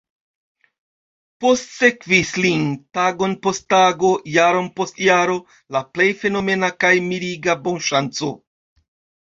Postsekvis 1.43 2.31
lin, 2.45 2.65
tagon 2.99 3.37
post 3.45 3.67
tago, 3.75 4.11
jaron 4.39 4.71
post 4.81 5.05
jaro, 5.11 5.39
la 5.77 5.85
plej 5.95 6.11
fenomena 6.25 6.75
kaj 6.87 6.95
miriga 7.13 7.61
bonŝanco. 7.69 8.37